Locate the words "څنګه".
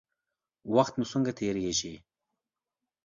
1.11-1.31